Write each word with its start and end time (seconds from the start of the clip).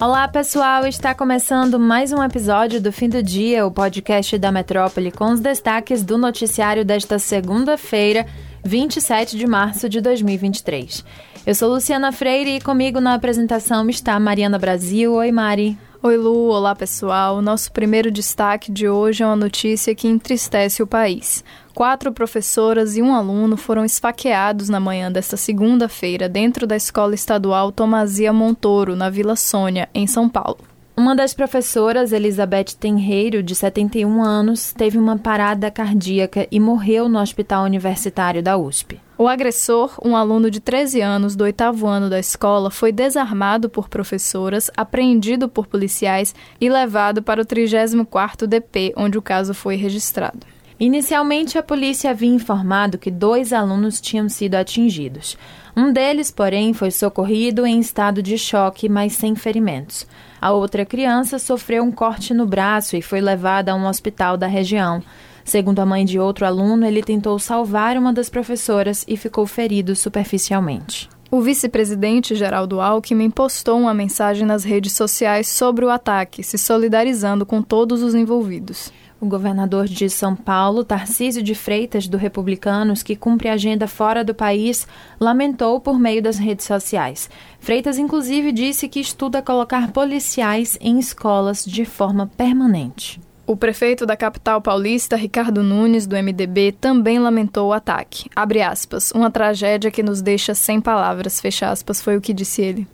Olá, 0.00 0.26
pessoal! 0.26 0.86
Está 0.86 1.14
começando 1.14 1.78
mais 1.78 2.12
um 2.12 2.22
episódio 2.22 2.80
do 2.80 2.90
Fim 2.90 3.08
do 3.08 3.22
Dia, 3.22 3.64
o 3.64 3.70
podcast 3.70 4.36
da 4.36 4.50
Metrópole, 4.50 5.12
com 5.12 5.30
os 5.30 5.38
destaques 5.38 6.02
do 6.02 6.18
noticiário 6.18 6.84
desta 6.84 7.16
segunda-feira, 7.16 8.26
27 8.64 9.38
de 9.38 9.46
março 9.46 9.88
de 9.88 10.00
2023. 10.00 11.04
Eu 11.46 11.54
sou 11.54 11.70
Luciana 11.72 12.10
Freire 12.10 12.56
e 12.56 12.60
comigo 12.60 13.00
na 13.00 13.14
apresentação 13.14 13.88
está 13.88 14.18
Mariana 14.18 14.58
Brasil. 14.58 15.14
Oi, 15.14 15.30
Mari. 15.30 15.78
Oi, 16.06 16.18
Lu. 16.18 16.50
Olá, 16.50 16.74
pessoal. 16.74 17.40
Nosso 17.40 17.72
primeiro 17.72 18.10
destaque 18.10 18.70
de 18.70 18.86
hoje 18.86 19.22
é 19.22 19.26
uma 19.26 19.34
notícia 19.34 19.94
que 19.94 20.06
entristece 20.06 20.82
o 20.82 20.86
país. 20.86 21.42
Quatro 21.74 22.12
professoras 22.12 22.94
e 22.94 23.00
um 23.00 23.14
aluno 23.14 23.56
foram 23.56 23.86
esfaqueados 23.86 24.68
na 24.68 24.78
manhã 24.78 25.10
desta 25.10 25.38
segunda-feira 25.38 26.28
dentro 26.28 26.66
da 26.66 26.76
Escola 26.76 27.14
Estadual 27.14 27.72
Tomazia 27.72 28.34
Montoro, 28.34 28.94
na 28.94 29.08
Vila 29.08 29.34
Sônia, 29.34 29.88
em 29.94 30.06
São 30.06 30.28
Paulo. 30.28 30.58
Uma 30.94 31.16
das 31.16 31.32
professoras, 31.32 32.12
Elizabeth 32.12 32.76
Tenreiro, 32.78 33.42
de 33.42 33.54
71 33.54 34.22
anos, 34.22 34.74
teve 34.74 34.98
uma 34.98 35.16
parada 35.16 35.70
cardíaca 35.70 36.46
e 36.50 36.60
morreu 36.60 37.08
no 37.08 37.18
Hospital 37.18 37.64
Universitário 37.64 38.42
da 38.42 38.58
USP. 38.58 39.00
O 39.16 39.28
agressor, 39.28 39.96
um 40.04 40.16
aluno 40.16 40.50
de 40.50 40.58
13 40.58 41.00
anos 41.00 41.36
do 41.36 41.44
oitavo 41.44 41.86
ano 41.86 42.10
da 42.10 42.18
escola, 42.18 42.68
foi 42.68 42.90
desarmado 42.90 43.68
por 43.68 43.88
professoras, 43.88 44.72
apreendido 44.76 45.48
por 45.48 45.68
policiais 45.68 46.34
e 46.60 46.68
levado 46.68 47.22
para 47.22 47.40
o 47.40 47.46
34º 47.46 48.44
DP, 48.44 48.92
onde 48.96 49.16
o 49.16 49.22
caso 49.22 49.54
foi 49.54 49.76
registrado. 49.76 50.40
Inicialmente, 50.80 51.56
a 51.56 51.62
polícia 51.62 52.10
havia 52.10 52.28
informado 52.28 52.98
que 52.98 53.08
dois 53.08 53.52
alunos 53.52 54.00
tinham 54.00 54.28
sido 54.28 54.56
atingidos. 54.56 55.38
Um 55.76 55.92
deles, 55.92 56.32
porém, 56.32 56.74
foi 56.74 56.90
socorrido 56.90 57.64
em 57.64 57.78
estado 57.78 58.20
de 58.20 58.36
choque, 58.36 58.88
mas 58.88 59.12
sem 59.12 59.36
ferimentos. 59.36 60.04
A 60.40 60.50
outra 60.50 60.84
criança 60.84 61.38
sofreu 61.38 61.84
um 61.84 61.92
corte 61.92 62.34
no 62.34 62.46
braço 62.46 62.96
e 62.96 63.02
foi 63.02 63.20
levada 63.20 63.70
a 63.70 63.76
um 63.76 63.86
hospital 63.86 64.36
da 64.36 64.48
região. 64.48 65.00
Segundo 65.44 65.80
a 65.80 65.86
mãe 65.86 66.04
de 66.04 66.18
outro 66.18 66.46
aluno, 66.46 66.86
ele 66.86 67.02
tentou 67.02 67.38
salvar 67.38 67.96
uma 67.96 68.12
das 68.12 68.30
professoras 68.30 69.04
e 69.06 69.16
ficou 69.16 69.46
ferido 69.46 69.94
superficialmente. 69.94 71.08
O 71.30 71.40
vice-presidente 71.40 72.34
Geraldo 72.34 72.80
Alckmin 72.80 73.28
postou 73.28 73.78
uma 73.78 73.92
mensagem 73.92 74.46
nas 74.46 74.64
redes 74.64 74.92
sociais 74.92 75.48
sobre 75.48 75.84
o 75.84 75.90
ataque, 75.90 76.42
se 76.42 76.56
solidarizando 76.56 77.44
com 77.44 77.60
todos 77.60 78.02
os 78.02 78.14
envolvidos. 78.14 78.92
O 79.20 79.26
governador 79.26 79.86
de 79.86 80.08
São 80.08 80.36
Paulo, 80.36 80.84
Tarcísio 80.84 81.42
de 81.42 81.54
Freitas, 81.54 82.06
do 82.06 82.16
Republicanos, 82.16 83.02
que 83.02 83.16
cumpre 83.16 83.48
agenda 83.48 83.88
fora 83.88 84.22
do 84.22 84.34
país, 84.34 84.86
lamentou 85.18 85.80
por 85.80 85.98
meio 85.98 86.22
das 86.22 86.38
redes 86.38 86.66
sociais. 86.66 87.28
Freitas, 87.58 87.98
inclusive, 87.98 88.52
disse 88.52 88.88
que 88.88 89.00
estuda 89.00 89.42
colocar 89.42 89.90
policiais 89.92 90.78
em 90.80 90.98
escolas 90.98 91.64
de 91.64 91.84
forma 91.84 92.30
permanente. 92.36 93.20
O 93.46 93.56
prefeito 93.56 94.06
da 94.06 94.16
capital 94.16 94.58
paulista, 94.62 95.16
Ricardo 95.16 95.62
Nunes, 95.62 96.06
do 96.06 96.16
MDB, 96.16 96.72
também 96.72 97.18
lamentou 97.18 97.68
o 97.68 97.72
ataque. 97.74 98.30
Abre 98.34 98.62
aspas, 98.62 99.10
uma 99.10 99.30
tragédia 99.30 99.90
que 99.90 100.02
nos 100.02 100.22
deixa 100.22 100.54
sem 100.54 100.80
palavras, 100.80 101.40
fecha 101.42 101.68
aspas, 101.68 102.00
foi 102.00 102.16
o 102.16 102.22
que 102.22 102.32
disse 102.32 102.62
ele. 102.62 102.86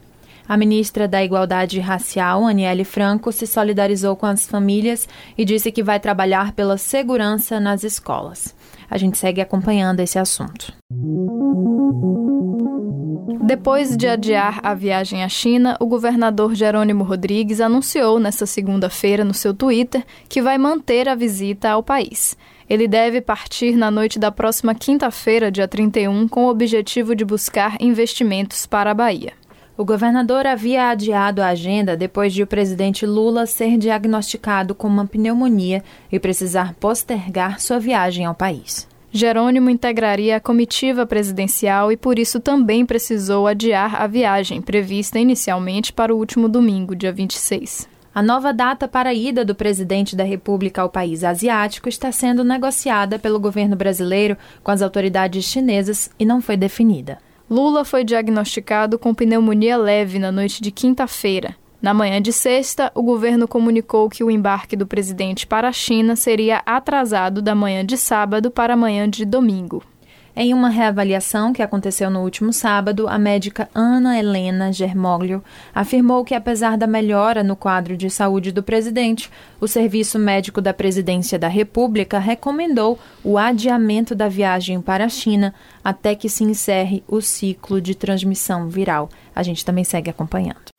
A 0.48 0.56
ministra 0.56 1.06
da 1.06 1.22
Igualdade 1.22 1.78
Racial, 1.78 2.44
Aniele 2.44 2.82
Franco, 2.82 3.30
se 3.30 3.46
solidarizou 3.46 4.16
com 4.16 4.26
as 4.26 4.44
famílias 4.44 5.08
e 5.38 5.44
disse 5.44 5.70
que 5.70 5.84
vai 5.84 6.00
trabalhar 6.00 6.50
pela 6.50 6.76
segurança 6.76 7.60
nas 7.60 7.84
escolas. 7.84 8.52
A 8.90 8.98
gente 8.98 9.16
segue 9.16 9.40
acompanhando 9.40 10.00
esse 10.00 10.18
assunto. 10.18 10.72
Depois 13.50 13.96
de 13.96 14.06
adiar 14.06 14.60
a 14.62 14.74
viagem 14.74 15.24
à 15.24 15.28
China, 15.28 15.76
o 15.80 15.86
governador 15.86 16.54
Jerônimo 16.54 17.02
Rodrigues 17.02 17.60
anunciou 17.60 18.20
nesta 18.20 18.46
segunda-feira 18.46 19.24
no 19.24 19.34
seu 19.34 19.52
Twitter 19.52 20.04
que 20.28 20.40
vai 20.40 20.56
manter 20.56 21.08
a 21.08 21.14
visita 21.14 21.70
ao 21.70 21.82
país. 21.82 22.36
Ele 22.68 22.86
deve 22.86 23.20
partir 23.20 23.74
na 23.74 23.90
noite 23.90 24.20
da 24.20 24.30
próxima 24.30 24.72
quinta-feira, 24.72 25.50
dia 25.50 25.66
31, 25.66 26.28
com 26.28 26.44
o 26.44 26.48
objetivo 26.48 27.16
de 27.16 27.24
buscar 27.24 27.76
investimentos 27.80 28.66
para 28.66 28.92
a 28.92 28.94
Bahia. 28.94 29.32
O 29.80 29.84
governador 29.86 30.46
havia 30.46 30.90
adiado 30.90 31.40
a 31.40 31.46
agenda 31.46 31.96
depois 31.96 32.34
de 32.34 32.42
o 32.42 32.46
presidente 32.46 33.06
Lula 33.06 33.46
ser 33.46 33.78
diagnosticado 33.78 34.74
com 34.74 34.86
uma 34.86 35.06
pneumonia 35.06 35.82
e 36.12 36.20
precisar 36.20 36.74
postergar 36.74 37.58
sua 37.58 37.78
viagem 37.78 38.26
ao 38.26 38.34
país. 38.34 38.86
Jerônimo 39.10 39.70
integraria 39.70 40.36
a 40.36 40.40
comitiva 40.40 41.06
presidencial 41.06 41.90
e 41.90 41.96
por 41.96 42.18
isso 42.18 42.38
também 42.40 42.84
precisou 42.84 43.46
adiar 43.46 44.02
a 44.02 44.06
viagem, 44.06 44.60
prevista 44.60 45.18
inicialmente 45.18 45.94
para 45.94 46.14
o 46.14 46.18
último 46.18 46.46
domingo, 46.46 46.94
dia 46.94 47.10
26. 47.10 47.88
A 48.14 48.22
nova 48.22 48.52
data 48.52 48.86
para 48.86 49.08
a 49.08 49.14
ida 49.14 49.46
do 49.46 49.54
presidente 49.54 50.14
da 50.14 50.24
República 50.24 50.82
ao 50.82 50.90
país 50.90 51.24
asiático 51.24 51.88
está 51.88 52.12
sendo 52.12 52.44
negociada 52.44 53.18
pelo 53.18 53.40
governo 53.40 53.76
brasileiro 53.76 54.36
com 54.62 54.70
as 54.70 54.82
autoridades 54.82 55.42
chinesas 55.46 56.10
e 56.18 56.26
não 56.26 56.42
foi 56.42 56.58
definida. 56.58 57.29
Lula 57.50 57.84
foi 57.84 58.04
diagnosticado 58.04 58.96
com 58.96 59.12
pneumonia 59.12 59.76
leve 59.76 60.20
na 60.20 60.30
noite 60.30 60.62
de 60.62 60.70
quinta-feira. 60.70 61.56
Na 61.82 61.92
manhã 61.92 62.22
de 62.22 62.32
sexta, 62.32 62.92
o 62.94 63.02
governo 63.02 63.48
comunicou 63.48 64.08
que 64.08 64.22
o 64.22 64.30
embarque 64.30 64.76
do 64.76 64.86
presidente 64.86 65.48
para 65.48 65.66
a 65.68 65.72
China 65.72 66.14
seria 66.14 66.62
atrasado 66.64 67.42
da 67.42 67.52
manhã 67.52 67.84
de 67.84 67.96
sábado 67.96 68.52
para 68.52 68.74
a 68.74 68.76
manhã 68.76 69.10
de 69.10 69.24
domingo. 69.24 69.82
Em 70.34 70.54
uma 70.54 70.68
reavaliação 70.68 71.52
que 71.52 71.62
aconteceu 71.62 72.08
no 72.08 72.22
último 72.22 72.52
sábado, 72.52 73.08
a 73.08 73.18
médica 73.18 73.68
Ana 73.74 74.18
Helena 74.18 74.72
Germoglio 74.72 75.42
afirmou 75.74 76.24
que, 76.24 76.34
apesar 76.34 76.78
da 76.78 76.86
melhora 76.86 77.42
no 77.42 77.56
quadro 77.56 77.96
de 77.96 78.08
saúde 78.08 78.52
do 78.52 78.62
presidente, 78.62 79.30
o 79.60 79.66
Serviço 79.66 80.18
Médico 80.18 80.60
da 80.60 80.72
Presidência 80.72 81.38
da 81.38 81.48
República 81.48 82.18
recomendou 82.18 82.98
o 83.24 83.36
adiamento 83.36 84.14
da 84.14 84.28
viagem 84.28 84.80
para 84.80 85.04
a 85.04 85.08
China 85.08 85.52
até 85.84 86.14
que 86.14 86.28
se 86.28 86.44
encerre 86.44 87.02
o 87.08 87.20
ciclo 87.20 87.80
de 87.80 87.94
transmissão 87.94 88.68
viral. 88.68 89.08
A 89.34 89.42
gente 89.42 89.64
também 89.64 89.84
segue 89.84 90.10
acompanhando. 90.10 90.70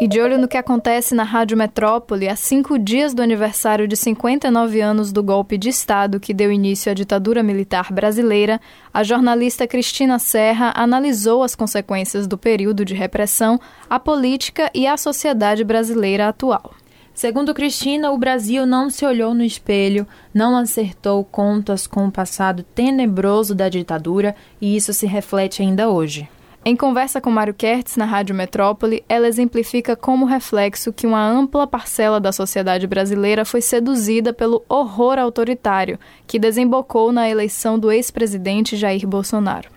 E 0.00 0.08
de 0.08 0.18
olho 0.18 0.38
no 0.38 0.48
que 0.48 0.56
acontece 0.56 1.14
na 1.14 1.24
Rádio 1.24 1.58
Metrópole, 1.58 2.26
há 2.26 2.34
cinco 2.34 2.78
dias 2.78 3.12
do 3.12 3.20
aniversário 3.20 3.86
de 3.86 3.94
59 3.94 4.80
anos 4.80 5.12
do 5.12 5.22
golpe 5.22 5.58
de 5.58 5.68
Estado 5.68 6.18
que 6.18 6.32
deu 6.32 6.50
início 6.50 6.90
à 6.90 6.94
ditadura 6.94 7.42
militar 7.42 7.92
brasileira, 7.92 8.58
a 8.94 9.02
jornalista 9.02 9.66
Cristina 9.66 10.18
Serra 10.18 10.72
analisou 10.74 11.42
as 11.42 11.54
consequências 11.54 12.26
do 12.26 12.38
período 12.38 12.82
de 12.82 12.94
repressão 12.94 13.60
à 13.90 14.00
política 14.00 14.70
e 14.72 14.86
à 14.86 14.96
sociedade 14.96 15.64
brasileira 15.64 16.28
atual. 16.28 16.72
Segundo 17.12 17.52
Cristina, 17.52 18.10
o 18.10 18.16
Brasil 18.16 18.64
não 18.64 18.88
se 18.88 19.04
olhou 19.04 19.34
no 19.34 19.44
espelho, 19.44 20.08
não 20.32 20.56
acertou 20.56 21.22
contas 21.22 21.86
com 21.86 22.06
o 22.06 22.10
passado 22.10 22.62
tenebroso 22.62 23.54
da 23.54 23.68
ditadura 23.68 24.34
e 24.58 24.74
isso 24.74 24.94
se 24.94 25.06
reflete 25.06 25.60
ainda 25.60 25.90
hoje. 25.90 26.26
Em 26.62 26.76
conversa 26.76 27.22
com 27.22 27.30
Mário 27.30 27.54
Kertz 27.54 27.96
na 27.96 28.04
Rádio 28.04 28.34
Metrópole, 28.34 29.02
ela 29.08 29.26
exemplifica 29.26 29.96
como 29.96 30.26
reflexo 30.26 30.92
que 30.92 31.06
uma 31.06 31.26
ampla 31.26 31.66
parcela 31.66 32.20
da 32.20 32.32
sociedade 32.32 32.86
brasileira 32.86 33.46
foi 33.46 33.62
seduzida 33.62 34.30
pelo 34.30 34.62
horror 34.68 35.18
autoritário 35.18 35.98
que 36.26 36.38
desembocou 36.38 37.12
na 37.12 37.30
eleição 37.30 37.78
do 37.78 37.90
ex-presidente 37.90 38.76
Jair 38.76 39.06
Bolsonaro. 39.06 39.70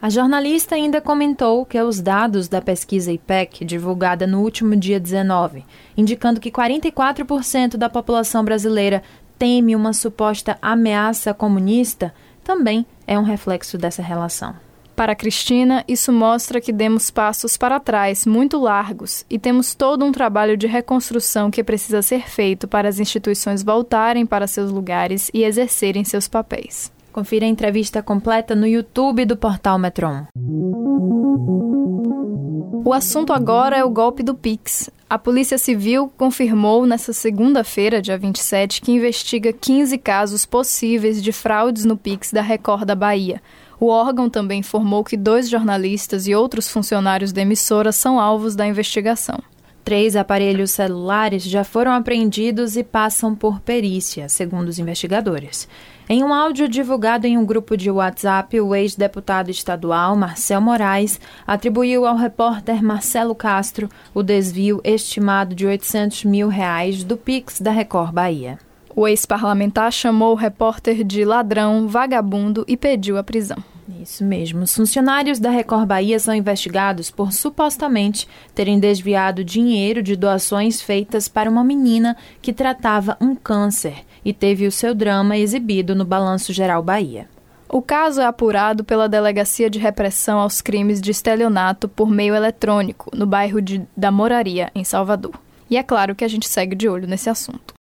A 0.00 0.10
jornalista 0.10 0.74
ainda 0.74 1.00
comentou 1.00 1.64
que 1.64 1.80
os 1.80 2.02
dados 2.02 2.48
da 2.48 2.60
pesquisa 2.60 3.10
IPEC, 3.10 3.64
divulgada 3.64 4.26
no 4.26 4.42
último 4.42 4.76
dia 4.76 5.00
19, 5.00 5.64
indicando 5.96 6.38
que 6.38 6.50
44% 6.50 7.78
da 7.78 7.88
população 7.88 8.44
brasileira 8.44 9.02
teme 9.38 9.74
uma 9.74 9.94
suposta 9.94 10.58
ameaça 10.60 11.32
comunista, 11.32 12.12
também 12.44 12.84
é 13.06 13.18
um 13.18 13.22
reflexo 13.22 13.78
dessa 13.78 14.02
relação. 14.02 14.65
Para 14.96 15.14
Cristina, 15.14 15.84
isso 15.86 16.10
mostra 16.10 16.58
que 16.58 16.72
demos 16.72 17.10
passos 17.10 17.58
para 17.58 17.78
trás 17.78 18.24
muito 18.24 18.58
largos 18.58 19.26
e 19.28 19.38
temos 19.38 19.74
todo 19.74 20.02
um 20.06 20.10
trabalho 20.10 20.56
de 20.56 20.66
reconstrução 20.66 21.50
que 21.50 21.62
precisa 21.62 22.00
ser 22.00 22.26
feito 22.26 22.66
para 22.66 22.88
as 22.88 22.98
instituições 22.98 23.62
voltarem 23.62 24.24
para 24.24 24.46
seus 24.46 24.72
lugares 24.72 25.30
e 25.34 25.44
exercerem 25.44 26.02
seus 26.02 26.26
papéis. 26.26 26.90
Confira 27.12 27.44
a 27.44 27.48
entrevista 27.48 28.02
completa 28.02 28.54
no 28.54 28.66
YouTube 28.66 29.26
do 29.26 29.36
portal 29.36 29.78
Metron. 29.78 30.26
O 32.82 32.94
assunto 32.94 33.34
agora 33.34 33.76
é 33.76 33.84
o 33.84 33.90
golpe 33.90 34.22
do 34.22 34.34
Pix. 34.34 34.88
A 35.10 35.18
Polícia 35.18 35.58
Civil 35.58 36.10
confirmou 36.16 36.86
nesta 36.86 37.12
segunda-feira, 37.12 38.00
dia 38.00 38.16
27, 38.16 38.80
que 38.80 38.92
investiga 38.92 39.52
15 39.52 39.98
casos 39.98 40.46
possíveis 40.46 41.22
de 41.22 41.32
fraudes 41.32 41.84
no 41.84 41.98
Pix 41.98 42.32
da 42.32 42.40
Record 42.40 42.84
da 42.84 42.94
Bahia. 42.94 43.42
O 43.78 43.88
órgão 43.88 44.30
também 44.30 44.60
informou 44.60 45.04
que 45.04 45.16
dois 45.16 45.48
jornalistas 45.48 46.26
e 46.26 46.34
outros 46.34 46.68
funcionários 46.68 47.32
da 47.32 47.42
emissora 47.42 47.92
são 47.92 48.18
alvos 48.18 48.56
da 48.56 48.66
investigação. 48.66 49.38
Três 49.86 50.16
aparelhos 50.16 50.72
celulares 50.72 51.44
já 51.44 51.62
foram 51.62 51.92
apreendidos 51.92 52.76
e 52.76 52.82
passam 52.82 53.36
por 53.36 53.60
perícia, 53.60 54.28
segundo 54.28 54.68
os 54.68 54.80
investigadores. 54.80 55.68
Em 56.08 56.24
um 56.24 56.34
áudio 56.34 56.68
divulgado 56.68 57.24
em 57.24 57.38
um 57.38 57.46
grupo 57.46 57.76
de 57.76 57.88
WhatsApp, 57.88 58.60
o 58.60 58.74
ex-deputado 58.74 59.48
estadual 59.48 60.16
Marcel 60.16 60.60
Moraes 60.60 61.20
atribuiu 61.46 62.04
ao 62.04 62.16
repórter 62.16 62.82
Marcelo 62.82 63.32
Castro 63.32 63.88
o 64.12 64.24
desvio 64.24 64.80
estimado 64.82 65.54
de 65.54 65.64
800 65.64 66.24
mil 66.24 66.48
reais 66.48 67.04
do 67.04 67.16
Pix 67.16 67.60
da 67.60 67.70
Record 67.70 68.12
Bahia. 68.12 68.58
O 68.98 69.06
ex-parlamentar 69.06 69.92
chamou 69.92 70.32
o 70.32 70.34
repórter 70.34 71.04
de 71.04 71.22
ladrão, 71.22 71.86
vagabundo 71.86 72.64
e 72.66 72.78
pediu 72.78 73.18
a 73.18 73.22
prisão. 73.22 73.58
Isso 74.00 74.24
mesmo. 74.24 74.62
Os 74.62 74.74
funcionários 74.74 75.38
da 75.38 75.50
Record 75.50 75.86
Bahia 75.86 76.18
são 76.18 76.34
investigados 76.34 77.10
por 77.10 77.30
supostamente 77.30 78.26
terem 78.54 78.80
desviado 78.80 79.44
dinheiro 79.44 80.02
de 80.02 80.16
doações 80.16 80.80
feitas 80.80 81.28
para 81.28 81.50
uma 81.50 81.62
menina 81.62 82.16
que 82.40 82.54
tratava 82.54 83.18
um 83.20 83.34
câncer 83.34 83.96
e 84.24 84.32
teve 84.32 84.66
o 84.66 84.72
seu 84.72 84.94
drama 84.94 85.36
exibido 85.36 85.94
no 85.94 86.06
Balanço 86.06 86.50
Geral 86.50 86.82
Bahia. 86.82 87.28
O 87.68 87.82
caso 87.82 88.22
é 88.22 88.24
apurado 88.24 88.82
pela 88.82 89.10
Delegacia 89.10 89.68
de 89.68 89.78
Repressão 89.78 90.38
aos 90.38 90.62
Crimes 90.62 91.02
de 91.02 91.10
Estelionato 91.10 91.86
por 91.86 92.08
meio 92.08 92.34
eletrônico, 92.34 93.14
no 93.14 93.26
bairro 93.26 93.60
de, 93.60 93.86
da 93.94 94.10
Moraria, 94.10 94.70
em 94.74 94.84
Salvador. 94.84 95.34
E 95.68 95.76
é 95.76 95.82
claro 95.82 96.14
que 96.14 96.24
a 96.24 96.28
gente 96.28 96.48
segue 96.48 96.74
de 96.74 96.88
olho 96.88 97.06
nesse 97.06 97.28
assunto. 97.28 97.76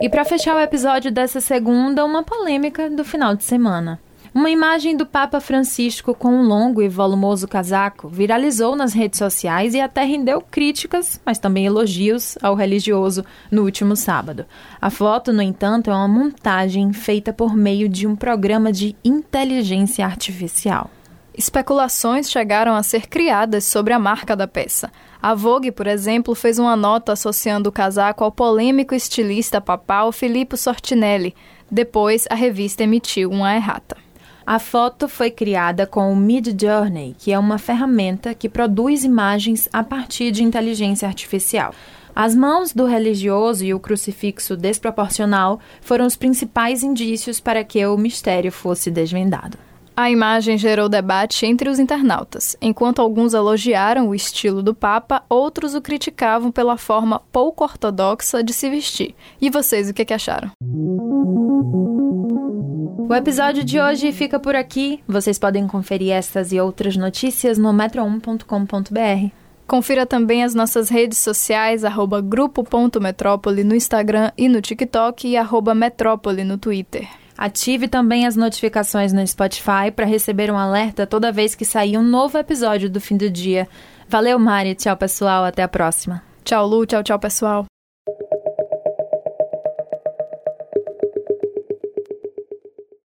E 0.00 0.08
para 0.08 0.24
fechar 0.24 0.56
o 0.56 0.60
episódio 0.60 1.12
dessa 1.12 1.42
segunda, 1.42 2.06
uma 2.06 2.22
polêmica 2.22 2.88
do 2.88 3.04
final 3.04 3.36
de 3.36 3.44
semana. 3.44 4.00
Uma 4.34 4.48
imagem 4.48 4.96
do 4.96 5.04
Papa 5.04 5.40
Francisco 5.40 6.14
com 6.14 6.28
um 6.28 6.42
longo 6.42 6.80
e 6.80 6.88
volumoso 6.88 7.46
casaco 7.46 8.08
viralizou 8.08 8.74
nas 8.74 8.94
redes 8.94 9.18
sociais 9.18 9.74
e 9.74 9.80
até 9.80 10.02
rendeu 10.04 10.40
críticas, 10.40 11.20
mas 11.26 11.38
também 11.38 11.66
elogios 11.66 12.38
ao 12.40 12.54
religioso 12.54 13.26
no 13.50 13.62
último 13.62 13.94
sábado. 13.94 14.46
A 14.80 14.88
foto, 14.88 15.34
no 15.34 15.42
entanto, 15.42 15.90
é 15.90 15.94
uma 15.94 16.08
montagem 16.08 16.94
feita 16.94 17.30
por 17.30 17.54
meio 17.54 17.86
de 17.86 18.06
um 18.06 18.16
programa 18.16 18.72
de 18.72 18.96
inteligência 19.04 20.06
artificial. 20.06 20.90
Especulações 21.40 22.30
chegaram 22.30 22.74
a 22.74 22.82
ser 22.82 23.06
criadas 23.06 23.64
sobre 23.64 23.94
a 23.94 23.98
marca 23.98 24.36
da 24.36 24.46
peça. 24.46 24.92
A 25.22 25.34
Vogue, 25.34 25.72
por 25.72 25.86
exemplo, 25.86 26.34
fez 26.34 26.58
uma 26.58 26.76
nota 26.76 27.14
associando 27.14 27.70
o 27.70 27.72
casaco 27.72 28.22
ao 28.22 28.30
polêmico 28.30 28.94
estilista 28.94 29.58
papal 29.58 30.12
Filippo 30.12 30.54
Sortinelli. 30.54 31.34
Depois, 31.70 32.26
a 32.28 32.34
revista 32.34 32.82
emitiu 32.82 33.30
uma 33.30 33.56
errata. 33.56 33.96
A 34.46 34.58
foto 34.58 35.08
foi 35.08 35.30
criada 35.30 35.86
com 35.86 36.12
o 36.12 36.16
Midjourney, 36.16 37.16
que 37.18 37.32
é 37.32 37.38
uma 37.38 37.56
ferramenta 37.56 38.34
que 38.34 38.46
produz 38.46 39.02
imagens 39.02 39.66
a 39.72 39.82
partir 39.82 40.32
de 40.32 40.44
inteligência 40.44 41.08
artificial. 41.08 41.72
As 42.14 42.34
mãos 42.34 42.74
do 42.74 42.84
religioso 42.84 43.64
e 43.64 43.72
o 43.72 43.80
crucifixo 43.80 44.58
desproporcional 44.58 45.58
foram 45.80 46.04
os 46.04 46.16
principais 46.16 46.82
indícios 46.82 47.40
para 47.40 47.64
que 47.64 47.86
o 47.86 47.96
mistério 47.96 48.52
fosse 48.52 48.90
desvendado. 48.90 49.69
A 50.00 50.10
imagem 50.10 50.56
gerou 50.56 50.88
debate 50.88 51.44
entre 51.44 51.68
os 51.68 51.78
internautas. 51.78 52.56
Enquanto 52.58 53.02
alguns 53.02 53.34
elogiaram 53.34 54.08
o 54.08 54.14
estilo 54.14 54.62
do 54.62 54.74
Papa, 54.74 55.22
outros 55.28 55.74
o 55.74 55.82
criticavam 55.82 56.50
pela 56.50 56.78
forma 56.78 57.20
pouco 57.30 57.64
ortodoxa 57.64 58.42
de 58.42 58.54
se 58.54 58.70
vestir. 58.70 59.14
E 59.38 59.50
vocês, 59.50 59.90
o 59.90 59.92
que, 59.92 60.06
que 60.06 60.14
acharam? 60.14 60.52
O 63.06 63.14
episódio 63.14 63.62
de 63.62 63.78
hoje 63.78 64.10
fica 64.10 64.40
por 64.40 64.56
aqui. 64.56 65.04
Vocês 65.06 65.38
podem 65.38 65.68
conferir 65.68 66.14
estas 66.14 66.50
e 66.50 66.58
outras 66.58 66.96
notícias 66.96 67.58
no 67.58 67.70
metro1.com.br. 67.70 69.34
Confira 69.66 70.06
também 70.06 70.42
as 70.42 70.54
nossas 70.54 70.88
redes 70.88 71.18
sociais, 71.18 71.84
arroba 71.84 72.22
grupo.metrópole 72.22 73.64
no 73.64 73.74
Instagram 73.74 74.32
e 74.34 74.48
no 74.48 74.62
TikTok 74.62 75.28
e 75.28 75.36
arroba 75.36 75.74
metrópole 75.74 76.42
no 76.42 76.56
Twitter. 76.56 77.06
Ative 77.40 77.88
também 77.88 78.26
as 78.26 78.36
notificações 78.36 79.14
no 79.14 79.26
Spotify 79.26 79.90
para 79.96 80.04
receber 80.04 80.50
um 80.52 80.58
alerta 80.58 81.06
toda 81.06 81.32
vez 81.32 81.54
que 81.54 81.64
sair 81.64 81.96
um 81.96 82.02
novo 82.02 82.36
episódio 82.36 82.90
do 82.90 83.00
fim 83.00 83.16
do 83.16 83.30
dia. 83.30 83.66
Valeu, 84.06 84.38
Mari. 84.38 84.74
Tchau, 84.74 84.94
pessoal. 84.94 85.44
Até 85.44 85.62
a 85.62 85.68
próxima. 85.68 86.22
Tchau, 86.44 86.66
Lu. 86.66 86.84
Tchau, 86.84 87.02
tchau, 87.02 87.18
pessoal. 87.18 87.69